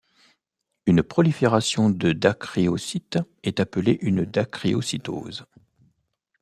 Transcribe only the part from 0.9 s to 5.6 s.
prolifération de dacryocytes est appelée une dacryocytose.